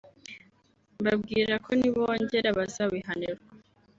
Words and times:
mbabwira 0.99 1.53
ko 1.65 1.69
nibongera 1.79 2.49
bazabihanirwa 2.57 3.51